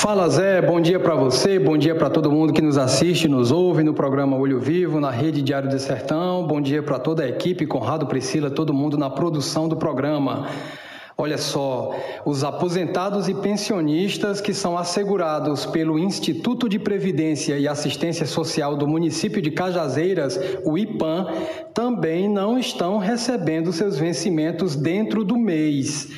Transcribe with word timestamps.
Fala 0.00 0.30
Zé, 0.30 0.62
bom 0.62 0.80
dia 0.80 0.98
para 0.98 1.14
você, 1.14 1.58
bom 1.58 1.76
dia 1.76 1.94
para 1.94 2.08
todo 2.08 2.32
mundo 2.32 2.54
que 2.54 2.62
nos 2.62 2.78
assiste, 2.78 3.28
nos 3.28 3.52
ouve 3.52 3.84
no 3.84 3.92
programa 3.92 4.34
Olho 4.34 4.58
Vivo, 4.58 4.98
na 4.98 5.10
Rede 5.10 5.42
Diário 5.42 5.68
do 5.68 5.78
Sertão. 5.78 6.46
Bom 6.46 6.58
dia 6.58 6.82
para 6.82 6.98
toda 6.98 7.22
a 7.22 7.28
equipe, 7.28 7.66
Conrado, 7.66 8.06
Priscila, 8.06 8.50
todo 8.50 8.72
mundo 8.72 8.96
na 8.96 9.10
produção 9.10 9.68
do 9.68 9.76
programa. 9.76 10.48
Olha 11.18 11.36
só, 11.36 11.94
os 12.24 12.42
aposentados 12.42 13.28
e 13.28 13.34
pensionistas 13.34 14.40
que 14.40 14.54
são 14.54 14.78
assegurados 14.78 15.66
pelo 15.66 15.98
Instituto 15.98 16.66
de 16.66 16.78
Previdência 16.78 17.58
e 17.58 17.68
Assistência 17.68 18.24
Social 18.24 18.76
do 18.76 18.88
município 18.88 19.42
de 19.42 19.50
Cajazeiras, 19.50 20.40
o 20.64 20.78
IPAM, 20.78 21.26
também 21.74 22.26
não 22.26 22.58
estão 22.58 22.96
recebendo 22.96 23.70
seus 23.70 23.98
vencimentos 23.98 24.74
dentro 24.74 25.22
do 25.22 25.36
mês. 25.36 26.08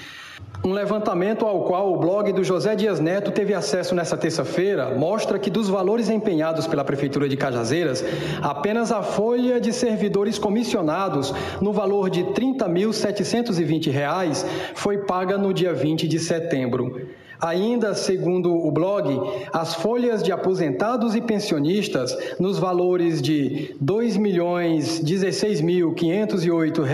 Um 0.64 0.72
levantamento 0.72 1.44
ao 1.44 1.64
qual 1.64 1.92
o 1.92 1.96
blog 1.96 2.32
do 2.32 2.44
José 2.44 2.76
Dias 2.76 3.00
Neto 3.00 3.32
teve 3.32 3.52
acesso 3.52 3.96
nesta 3.96 4.16
terça-feira 4.16 4.96
mostra 4.96 5.36
que 5.36 5.50
dos 5.50 5.68
valores 5.68 6.08
empenhados 6.08 6.68
pela 6.68 6.85
Prefeitura 6.85 7.29
de 7.29 7.36
Cajazeiras, 7.36 8.04
apenas 8.40 8.93
a 8.93 9.02
folha 9.02 9.61
de 9.61 9.72
servidores 9.72 10.38
comissionados, 10.38 11.35
no 11.61 11.72
valor 11.72 12.08
de 12.08 12.22
R$ 12.22 12.35
30.720, 12.35 14.46
foi 14.75 14.98
paga 14.98 15.36
no 15.36 15.52
dia 15.52 15.75
20 15.75 16.07
de 16.07 16.21
setembro. 16.21 17.08
Ainda 17.40 17.93
segundo 17.93 18.54
o 18.54 18.71
blog, 18.71 19.21
as 19.52 19.74
folhas 19.74 20.22
de 20.22 20.30
aposentados 20.30 21.16
e 21.16 21.21
pensionistas 21.21 22.16
nos 22.38 22.57
valores 22.57 23.21
de 23.21 23.74
R$ 23.80 23.85
2.016.508 23.85 26.85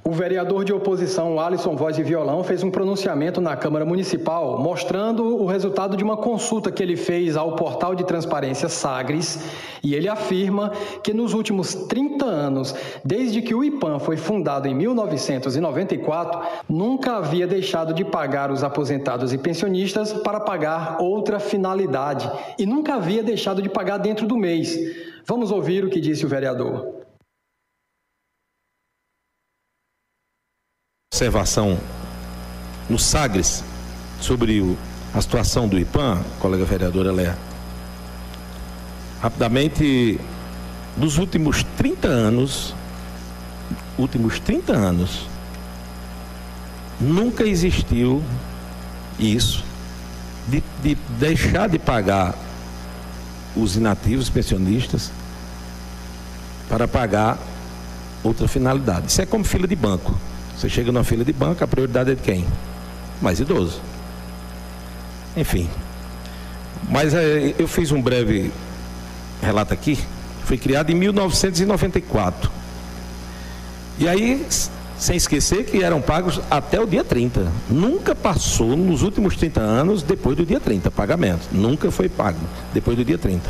O 0.09 0.11
vereador 0.11 0.65
de 0.65 0.73
oposição 0.73 1.39
Alisson 1.39 1.75
Voz 1.75 1.99
e 1.99 2.01
Violão 2.01 2.43
fez 2.43 2.63
um 2.63 2.71
pronunciamento 2.71 3.39
na 3.39 3.55
Câmara 3.55 3.85
Municipal 3.85 4.59
mostrando 4.59 5.23
o 5.23 5.45
resultado 5.45 5.95
de 5.95 6.03
uma 6.03 6.17
consulta 6.17 6.71
que 6.71 6.81
ele 6.81 6.95
fez 6.95 7.37
ao 7.37 7.55
portal 7.55 7.93
de 7.93 8.03
transparência 8.03 8.67
Sagres 8.67 9.39
e 9.83 9.93
ele 9.93 10.09
afirma 10.09 10.71
que 11.03 11.13
nos 11.13 11.35
últimos 11.35 11.75
30 11.75 12.25
anos, 12.25 12.73
desde 13.05 13.39
que 13.43 13.53
o 13.53 13.63
IPAM 13.63 13.99
foi 13.99 14.17
fundado 14.17 14.67
em 14.67 14.73
1994, 14.73 16.41
nunca 16.67 17.17
havia 17.17 17.45
deixado 17.45 17.93
de 17.93 18.03
pagar 18.03 18.49
os 18.49 18.63
aposentados 18.63 19.31
e 19.31 19.37
pensionistas 19.37 20.11
para 20.11 20.39
pagar 20.39 20.97
outra 20.99 21.39
finalidade 21.39 22.27
e 22.57 22.65
nunca 22.65 22.95
havia 22.95 23.21
deixado 23.21 23.61
de 23.61 23.69
pagar 23.69 23.99
dentro 23.99 24.25
do 24.25 24.35
mês. 24.35 24.75
Vamos 25.23 25.51
ouvir 25.51 25.85
o 25.85 25.89
que 25.91 26.01
disse 26.01 26.25
o 26.25 26.29
vereador. 26.29 26.98
Observação 31.19 31.77
no 32.89 32.97
Sagres 32.97 33.61
sobre 34.21 34.61
o, 34.61 34.77
a 35.13 35.21
situação 35.21 35.67
do 35.67 35.77
IPAM, 35.77 36.23
colega 36.39 36.63
vereadora 36.63 37.11
Léa. 37.11 37.37
Rapidamente, 39.21 40.17
dos 40.95 41.17
últimos 41.17 41.65
30 41.77 42.07
anos, 42.07 42.73
últimos 43.97 44.39
30 44.39 44.71
anos, 44.71 45.27
nunca 47.01 47.43
existiu 47.43 48.23
isso 49.19 49.65
de, 50.47 50.63
de 50.81 50.95
deixar 51.19 51.67
de 51.67 51.77
pagar 51.77 52.33
os 53.57 53.75
inativos 53.75 54.29
pensionistas 54.29 55.11
para 56.69 56.87
pagar 56.87 57.37
outra 58.23 58.47
finalidade. 58.47 59.07
Isso 59.07 59.21
é 59.21 59.25
como 59.25 59.43
fila 59.43 59.67
de 59.67 59.75
banco. 59.75 60.28
Você 60.59 60.67
chega 60.67 60.91
numa 60.91 61.05
fila 61.05 61.23
de 61.23 61.31
banco, 61.31 61.63
a 61.63 61.67
prioridade 61.67 62.11
é 62.11 62.15
de 62.15 62.21
quem? 62.21 62.45
Mais 63.21 63.39
idoso. 63.39 63.79
Enfim. 65.37 65.69
Mas 66.89 67.13
é, 67.13 67.55
eu 67.57 67.65
fiz 67.65 67.93
um 67.93 68.01
breve 68.01 68.51
relato 69.41 69.73
aqui. 69.73 69.97
Foi 70.43 70.57
criado 70.57 70.89
em 70.89 70.95
1994. 70.95 72.51
E 73.99 74.09
aí, 74.09 74.45
sem 74.97 75.15
esquecer 75.15 75.63
que 75.63 75.81
eram 75.81 76.01
pagos 76.01 76.41
até 76.51 76.77
o 76.77 76.85
dia 76.85 77.05
30. 77.05 77.49
Nunca 77.69 78.13
passou 78.13 78.75
nos 78.75 79.01
últimos 79.01 79.37
30 79.37 79.61
anos 79.61 80.03
depois 80.03 80.35
do 80.35 80.45
dia 80.45 80.59
30, 80.59 80.91
pagamento. 80.91 81.47
Nunca 81.53 81.89
foi 81.89 82.09
pago 82.09 82.41
depois 82.73 82.97
do 82.97 83.05
dia 83.05 83.17
30. 83.17 83.49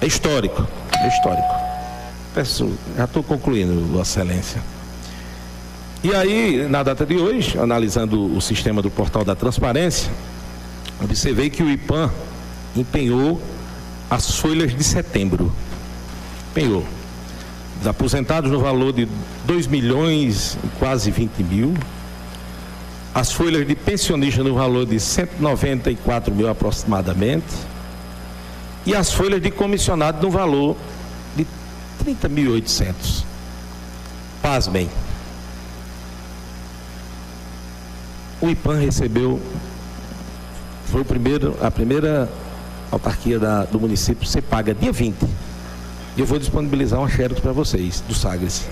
É 0.00 0.06
histórico. 0.06 0.64
É 0.94 1.08
histórico. 1.08 1.54
Peço, 2.32 2.70
já 2.96 3.02
estou 3.02 3.24
concluindo, 3.24 3.84
Vossa 3.86 4.20
Excelência. 4.20 4.79
E 6.02 6.14
aí, 6.14 6.66
na 6.66 6.82
data 6.82 7.04
de 7.04 7.16
hoje, 7.16 7.58
analisando 7.58 8.34
o 8.34 8.40
sistema 8.40 8.80
do 8.80 8.90
portal 8.90 9.22
da 9.22 9.34
transparência, 9.34 10.10
observei 11.02 11.50
que 11.50 11.62
o 11.62 11.68
IPAM 11.68 12.10
empenhou 12.74 13.38
as 14.08 14.36
folhas 14.36 14.74
de 14.74 14.82
setembro. 14.82 15.52
Empenhou. 16.50 16.86
Os 17.82 17.86
aposentados 17.86 18.50
no 18.50 18.60
valor 18.60 18.94
de 18.94 19.06
2 19.46 19.66
milhões 19.66 20.56
e 20.64 20.68
quase 20.78 21.10
20 21.10 21.42
mil. 21.42 21.74
As 23.14 23.30
folhas 23.30 23.66
de 23.66 23.74
pensionista 23.74 24.42
no 24.42 24.54
valor 24.54 24.86
de 24.86 24.98
194 24.98 26.34
mil 26.34 26.48
aproximadamente. 26.48 27.44
E 28.86 28.94
as 28.94 29.12
folhas 29.12 29.42
de 29.42 29.50
comissionado 29.50 30.26
no 30.26 30.30
valor 30.30 30.78
de 31.36 31.46
30.800. 32.02 33.24
Pasmem. 34.40 34.88
O 38.40 38.48
IPAM 38.48 38.78
recebeu, 38.78 39.40
foi 40.86 41.02
o 41.02 41.04
primeiro, 41.04 41.56
a 41.60 41.70
primeira 41.70 42.28
autarquia 42.90 43.38
da, 43.38 43.64
do 43.64 43.78
município 43.78 44.26
ser 44.26 44.42
paga 44.42 44.74
dia 44.74 44.92
20. 44.92 45.16
E 46.16 46.20
eu 46.20 46.26
vou 46.26 46.38
disponibilizar 46.38 46.98
uma 46.98 47.08
xerox 47.08 47.40
para 47.40 47.52
vocês, 47.52 48.02
do 48.06 48.14
Sagres. 48.14 48.66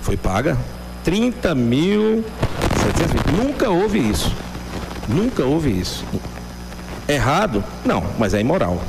Foi 0.00 0.16
paga 0.16 0.56
30 1.04 1.54
mil. 1.54 2.24
Nunca 3.36 3.68
houve 3.68 3.98
isso. 3.98 4.34
Nunca 5.08 5.44
houve 5.44 5.70
isso. 5.70 6.04
Errado? 7.08 7.64
Não, 7.84 8.02
mas 8.18 8.32
é 8.34 8.40
imoral. 8.40 8.80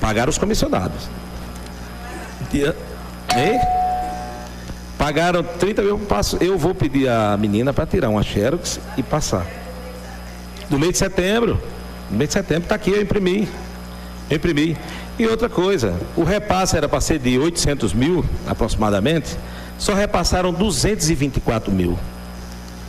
Pagar 0.00 0.28
os 0.28 0.38
comissionados. 0.38 1.08
Dia... 2.50 2.74
Hein? 3.36 3.60
Pagaram 5.04 5.42
30 5.42 5.82
mil, 5.82 5.98
passo, 5.98 6.38
eu 6.40 6.56
vou 6.56 6.74
pedir 6.74 7.10
a 7.10 7.36
menina 7.36 7.74
para 7.74 7.84
tirar 7.84 8.08
uma 8.08 8.22
xerox 8.22 8.80
e 8.96 9.02
passar. 9.02 9.46
Do 10.70 10.78
mês 10.78 10.92
de 10.92 10.98
setembro, 10.98 11.60
no 12.10 12.16
mês 12.16 12.30
de 12.30 12.32
setembro 12.32 12.62
está 12.62 12.76
aqui, 12.76 12.88
eu 12.88 13.02
imprimi. 13.02 13.46
Eu 14.30 14.38
imprimi. 14.38 14.74
E 15.18 15.26
outra 15.26 15.46
coisa, 15.46 15.94
o 16.16 16.24
repasse 16.24 16.74
era 16.74 16.88
para 16.88 17.02
ser 17.02 17.18
de 17.18 17.38
800 17.38 17.92
mil 17.92 18.24
aproximadamente, 18.46 19.36
só 19.78 19.92
repassaram 19.92 20.54
224 20.54 21.70
mil 21.70 21.98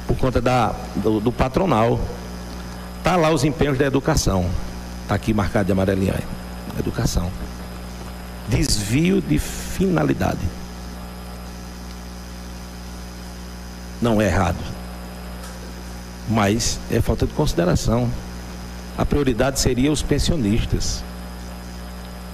por 0.07 0.15
conta 0.15 0.39
da, 0.39 0.73
do, 0.95 1.19
do 1.19 1.33
patronal. 1.33 1.99
Está 2.99 3.17
lá 3.17 3.29
os 3.29 3.43
empenhos 3.43 3.77
da 3.77 3.87
educação. 3.87 4.49
Está 5.01 5.15
aqui 5.15 5.33
marcado 5.33 5.65
de 5.65 5.73
amarelinho. 5.73 6.13
Educação. 6.79 7.29
Desvio 8.47 9.19
de 9.19 9.37
finalidade. 9.37 10.39
Não 14.05 14.21
é 14.21 14.27
errado. 14.27 14.63
Mas 16.29 16.79
é 16.91 17.01
falta 17.01 17.25
de 17.25 17.33
consideração. 17.33 18.09
A 18.95 19.05
prioridade 19.05 19.59
seria 19.59 19.91
os 19.91 20.01
pensionistas. 20.01 21.03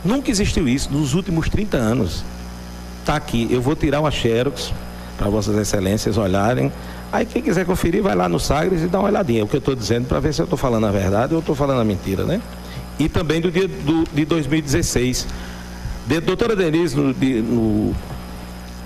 Nunca 0.03 0.29
existiu 0.29 0.67
isso 0.67 0.91
nos 0.91 1.13
últimos 1.13 1.49
30 1.49 1.77
anos. 1.77 2.23
Está 2.99 3.15
aqui, 3.15 3.47
eu 3.49 3.61
vou 3.61 3.75
tirar 3.75 4.01
uma 4.01 4.11
xerox 4.11 4.73
para 5.17 5.29
vossas 5.29 5.55
excelências 5.57 6.17
olharem. 6.17 6.71
Aí 7.11 7.25
quem 7.25 7.41
quiser 7.41 7.65
conferir, 7.65 8.03
vai 8.03 8.15
lá 8.15 8.27
no 8.27 8.39
Sagres 8.39 8.81
e 8.81 8.87
dá 8.87 8.99
uma 8.99 9.09
olhadinha. 9.09 9.43
O 9.43 9.47
que 9.47 9.55
eu 9.55 9.59
estou 9.59 9.75
dizendo 9.75 10.07
para 10.07 10.19
ver 10.19 10.33
se 10.33 10.41
eu 10.41 10.45
estou 10.45 10.57
falando 10.57 10.85
a 10.87 10.91
verdade 10.91 11.33
ou 11.33 11.39
estou 11.39 11.55
falando 11.55 11.81
a 11.81 11.83
mentira, 11.83 12.23
né? 12.23 12.41
E 12.99 13.09
também 13.09 13.41
do 13.41 13.49
dia 13.49 13.67
do, 13.67 14.03
de 14.13 14.25
2016. 14.25 15.27
De, 16.07 16.19
doutora 16.19 16.55
Denise, 16.55 16.95
no, 16.95 17.13
de, 17.13 17.41
no 17.41 17.95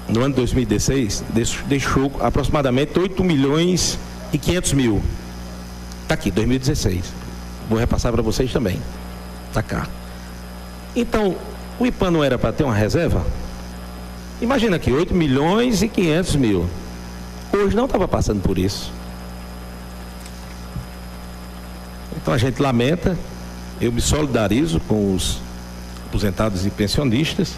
no 0.08 0.22
ano 0.22 0.30
de 0.30 0.36
2016, 0.36 1.24
deixou 1.68 2.12
aproximadamente 2.20 2.98
8 2.98 3.24
milhões 3.24 3.98
e 4.32 4.38
500 4.38 4.74
mil. 4.74 5.02
Está 6.04 6.14
aqui, 6.14 6.30
2016. 6.30 7.04
Vou 7.70 7.80
repassar 7.80 8.12
para 8.12 8.22
vocês 8.22 8.52
também. 8.54 8.80
Tá 9.52 9.64
cá. 9.64 9.88
Então, 10.96 11.36
o 11.80 11.86
IPAN 11.86 12.12
não 12.12 12.24
era 12.24 12.38
para 12.38 12.54
ter 12.54 12.64
uma 12.64 12.76
reserva? 12.76 13.26
Imagina 14.42 14.76
aqui, 14.76 14.92
8 14.92 15.14
milhões 15.14 15.82
e 15.82 15.88
500 15.88 16.36
mil. 16.36 16.70
Hoje 17.52 17.76
não 17.76 17.86
estava 17.86 18.08
passando 18.08 18.42
por 18.42 18.58
isso. 18.58 18.92
Então 22.16 22.34
a 22.34 22.38
gente 22.38 22.62
lamenta, 22.62 23.18
eu 23.80 23.92
me 23.92 24.02
solidarizo 24.02 24.80
com 24.82 25.16
os 25.16 25.40
aposentados 26.08 26.66
e 26.66 26.70
pensionistas 26.70 27.56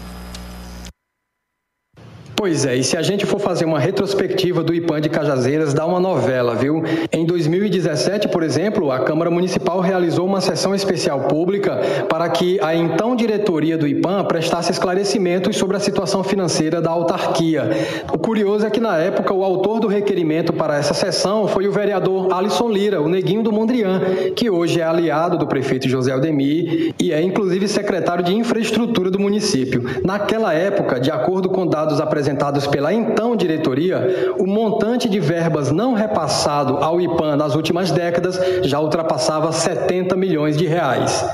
Pois 2.38 2.64
é, 2.64 2.76
e 2.76 2.84
se 2.84 2.96
a 2.96 3.02
gente 3.02 3.26
for 3.26 3.40
fazer 3.40 3.64
uma 3.64 3.80
retrospectiva 3.80 4.62
do 4.62 4.72
IPAN 4.72 5.00
de 5.00 5.08
Cajazeiras, 5.08 5.74
dá 5.74 5.84
uma 5.84 5.98
novela, 5.98 6.54
viu? 6.54 6.84
Em 7.10 7.26
2017, 7.26 8.28
por 8.28 8.44
exemplo, 8.44 8.92
a 8.92 9.00
Câmara 9.00 9.28
Municipal 9.28 9.80
realizou 9.80 10.24
uma 10.24 10.40
sessão 10.40 10.72
especial 10.72 11.22
pública 11.22 11.80
para 12.08 12.28
que 12.28 12.60
a 12.60 12.72
então 12.76 13.16
diretoria 13.16 13.76
do 13.76 13.88
IPAN 13.88 14.24
prestasse 14.24 14.70
esclarecimentos 14.70 15.56
sobre 15.56 15.76
a 15.76 15.80
situação 15.80 16.22
financeira 16.22 16.80
da 16.80 16.90
autarquia. 16.90 17.70
O 18.12 18.18
curioso 18.18 18.64
é 18.64 18.70
que, 18.70 18.78
na 18.78 18.96
época, 18.96 19.34
o 19.34 19.42
autor 19.42 19.80
do 19.80 19.88
requerimento 19.88 20.52
para 20.52 20.76
essa 20.76 20.94
sessão 20.94 21.48
foi 21.48 21.66
o 21.66 21.72
vereador 21.72 22.32
Alisson 22.32 22.68
Lira, 22.68 23.02
o 23.02 23.08
neguinho 23.08 23.42
do 23.42 23.50
Mondrian, 23.50 24.00
que 24.36 24.48
hoje 24.48 24.80
é 24.80 24.84
aliado 24.84 25.38
do 25.38 25.46
prefeito 25.48 25.88
José 25.88 26.12
Aldemir 26.12 26.94
e 27.00 27.12
é, 27.12 27.20
inclusive, 27.20 27.66
secretário 27.66 28.22
de 28.22 28.32
infraestrutura 28.32 29.10
do 29.10 29.18
município. 29.18 29.82
Naquela 30.04 30.54
época, 30.54 31.00
de 31.00 31.10
acordo 31.10 31.48
com 31.48 31.66
dados 31.66 32.00
apresentados 32.00 32.27
apresentados 32.28 32.66
pela 32.66 32.92
então 32.92 33.34
diretoria, 33.34 34.34
o 34.38 34.46
montante 34.46 35.08
de 35.08 35.18
verbas 35.18 35.70
não 35.70 35.94
repassado 35.94 36.76
ao 36.76 37.00
IPAN 37.00 37.36
nas 37.36 37.54
últimas 37.54 37.90
décadas 37.90 38.38
já 38.62 38.78
ultrapassava 38.78 39.50
70 39.50 40.14
milhões 40.14 40.56
de 40.56 40.66
reais. 40.66 41.24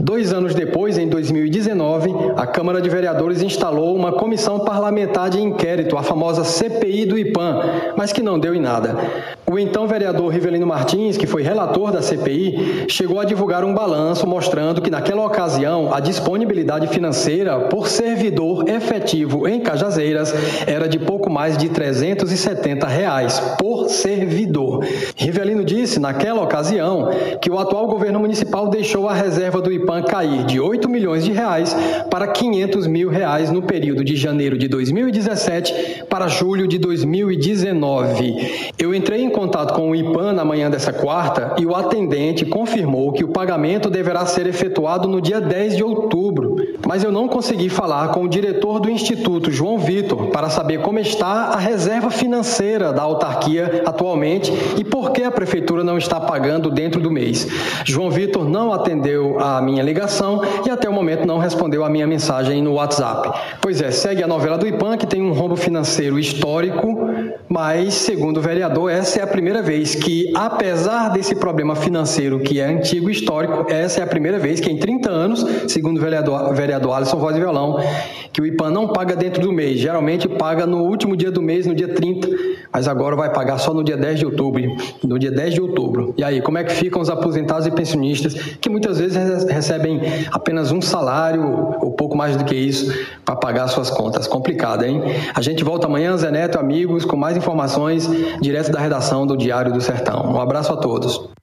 Dois 0.00 0.32
anos 0.32 0.54
depois, 0.54 0.96
em 0.96 1.08
2019, 1.08 2.14
a 2.36 2.46
Câmara 2.46 2.80
de 2.80 2.88
Vereadores 2.88 3.42
instalou 3.42 3.96
uma 3.96 4.12
comissão 4.12 4.60
parlamentar 4.60 5.28
de 5.28 5.42
inquérito, 5.42 5.96
a 5.96 6.04
famosa 6.04 6.44
CPI 6.44 7.04
do 7.04 7.18
IPAM, 7.18 7.60
mas 7.96 8.12
que 8.12 8.22
não 8.22 8.38
deu 8.38 8.54
em 8.54 8.60
nada. 8.60 8.96
O 9.50 9.58
então 9.58 9.88
vereador 9.88 10.30
Rivelino 10.30 10.66
Martins, 10.66 11.16
que 11.16 11.26
foi 11.26 11.42
relator 11.42 11.90
da 11.90 12.00
CPI, 12.00 12.84
chegou 12.88 13.18
a 13.18 13.24
divulgar 13.24 13.64
um 13.64 13.74
balanço 13.74 14.26
mostrando 14.26 14.80
que, 14.80 14.90
naquela 14.90 15.24
ocasião, 15.24 15.92
a 15.92 15.98
disponibilidade 15.98 16.86
financeira 16.86 17.58
por 17.60 17.88
servidor 17.88 18.68
efetivo 18.68 19.48
em 19.48 19.58
Cajazeiras 19.58 20.32
era 20.66 20.88
de 20.88 20.98
pouco 20.98 21.28
mais 21.28 21.56
de 21.56 21.70
370 21.70 22.86
reais 22.86 23.40
por 23.58 23.88
servidor. 23.88 24.84
Rivelino 25.16 25.64
disse, 25.64 25.98
naquela 25.98 26.42
ocasião, 26.42 27.08
que 27.40 27.50
o 27.50 27.58
atual 27.58 27.88
governo 27.88 28.20
municipal 28.20 28.68
deixou 28.68 29.08
a 29.08 29.14
reserva 29.14 29.60
do 29.60 29.72
IPAM 29.72 29.87
IPAN 29.88 30.02
cair 30.02 30.44
de 30.44 30.60
8 30.60 30.86
milhões 30.86 31.24
de 31.24 31.32
reais 31.32 31.74
para 32.10 32.26
500 32.26 32.86
mil 32.86 33.08
reais 33.08 33.50
no 33.50 33.62
período 33.62 34.04
de 34.04 34.16
janeiro 34.16 34.58
de 34.58 34.68
2017 34.68 36.04
para 36.10 36.28
julho 36.28 36.68
de 36.68 36.76
2019. 36.76 38.72
Eu 38.78 38.94
entrei 38.94 39.22
em 39.22 39.30
contato 39.30 39.72
com 39.72 39.90
o 39.90 39.96
IPAN 39.96 40.34
na 40.34 40.44
manhã 40.44 40.70
dessa 40.70 40.92
quarta 40.92 41.54
e 41.58 41.64
o 41.64 41.74
atendente 41.74 42.44
confirmou 42.44 43.12
que 43.12 43.24
o 43.24 43.28
pagamento 43.28 43.88
deverá 43.88 44.26
ser 44.26 44.46
efetuado 44.46 45.08
no 45.08 45.22
dia 45.22 45.40
10 45.40 45.76
de 45.76 45.82
outubro, 45.82 46.56
mas 46.86 47.02
eu 47.02 47.10
não 47.10 47.26
consegui 47.26 47.70
falar 47.70 48.08
com 48.08 48.24
o 48.24 48.28
diretor 48.28 48.80
do 48.80 48.90
Instituto, 48.90 49.50
João 49.50 49.78
Vitor, 49.78 50.26
para 50.26 50.50
saber 50.50 50.80
como 50.80 50.98
está 50.98 51.46
a 51.46 51.56
reserva 51.56 52.10
financeira 52.10 52.92
da 52.92 53.02
autarquia 53.02 53.84
atualmente 53.86 54.52
e 54.76 54.84
por 54.84 55.12
que 55.12 55.22
a 55.22 55.30
prefeitura 55.30 55.82
não 55.82 55.96
está 55.96 56.20
pagando 56.20 56.70
dentro 56.70 57.00
do 57.00 57.10
mês. 57.10 57.46
João 57.86 58.10
Vitor 58.10 58.46
não 58.46 58.70
atendeu 58.70 59.38
a 59.40 59.62
minha 59.62 59.77
minha 59.78 59.84
ligação 59.84 60.42
e 60.66 60.70
até 60.70 60.88
o 60.88 60.92
momento 60.92 61.24
não 61.24 61.38
respondeu 61.38 61.84
a 61.84 61.88
minha 61.88 62.06
mensagem 62.06 62.60
no 62.60 62.74
WhatsApp. 62.74 63.30
Pois 63.60 63.80
é, 63.80 63.90
segue 63.90 64.22
a 64.22 64.26
novela 64.26 64.58
do 64.58 64.66
IPAN, 64.66 64.96
que 64.96 65.06
tem 65.06 65.22
um 65.22 65.32
rombo 65.32 65.54
financeiro 65.54 66.18
histórico, 66.18 67.08
mas, 67.48 67.94
segundo 67.94 68.38
o 68.38 68.40
vereador, 68.40 68.90
essa 68.90 69.20
é 69.20 69.22
a 69.22 69.26
primeira 69.26 69.62
vez 69.62 69.94
que, 69.94 70.32
apesar 70.34 71.10
desse 71.10 71.36
problema 71.36 71.76
financeiro 71.76 72.40
que 72.40 72.60
é 72.60 72.64
antigo 72.64 73.08
e 73.08 73.12
histórico, 73.12 73.70
essa 73.70 74.00
é 74.00 74.02
a 74.02 74.06
primeira 74.06 74.38
vez 74.38 74.58
que 74.58 74.70
em 74.70 74.78
30 74.78 75.10
anos, 75.10 75.46
segundo 75.68 75.98
o 75.98 76.00
vereador, 76.00 76.52
vereador 76.54 76.96
Alisson 76.96 77.18
Voz 77.18 77.34
de 77.34 77.40
Violão, 77.40 77.78
que 78.32 78.40
o 78.40 78.46
IPAN 78.46 78.70
não 78.70 78.88
paga 78.88 79.14
dentro 79.14 79.40
do 79.40 79.52
mês, 79.52 79.78
geralmente 79.78 80.28
paga 80.28 80.66
no 80.66 80.82
último 80.82 81.16
dia 81.16 81.30
do 81.30 81.40
mês, 81.40 81.66
no 81.66 81.74
dia 81.74 81.88
30, 81.88 82.28
mas 82.72 82.88
agora 82.88 83.16
vai 83.16 83.32
pagar 83.32 83.58
só 83.58 83.72
no 83.72 83.82
dia 83.82 83.96
10 83.96 84.20
de 84.20 84.26
outubro, 84.26 84.62
no 85.02 85.18
dia 85.18 85.30
10 85.30 85.54
de 85.54 85.60
outubro. 85.60 86.14
E 86.16 86.24
aí, 86.24 86.40
como 86.40 86.58
é 86.58 86.64
que 86.64 86.72
ficam 86.72 87.00
os 87.00 87.10
aposentados 87.10 87.66
e 87.66 87.70
pensionistas 87.70 88.34
que 88.34 88.68
muitas 88.68 88.98
vezes 88.98 89.44
recebem 89.44 90.00
apenas 90.30 90.72
um 90.72 90.80
salário 90.80 91.76
ou 91.80 91.92
pouco 91.92 92.16
mais 92.16 92.36
do 92.36 92.44
que 92.44 92.54
isso 92.54 92.92
para 93.24 93.36
pagar 93.36 93.68
suas 93.68 93.90
contas? 93.90 94.26
Complicado, 94.26 94.84
hein? 94.84 95.02
A 95.34 95.40
gente 95.40 95.64
volta 95.64 95.86
amanhã, 95.86 96.16
Zé 96.16 96.30
Neto, 96.30 96.58
amigos, 96.58 97.04
com 97.04 97.16
mais 97.16 97.36
informações 97.36 98.08
direto 98.40 98.70
da 98.70 98.80
redação 98.80 99.26
do 99.26 99.36
Diário 99.36 99.72
do 99.72 99.80
Sertão. 99.80 100.32
Um 100.32 100.40
abraço 100.40 100.72
a 100.72 100.76
todos. 100.76 101.28